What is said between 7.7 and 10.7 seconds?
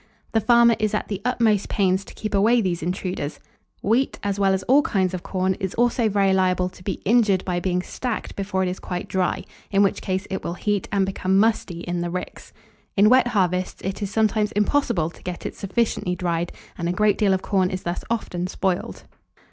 stacked before it is quite dry; in which case it will